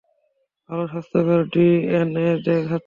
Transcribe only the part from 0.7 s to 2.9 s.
স্বাস্থ্যকর ডিএনএ দেখাচ্ছে।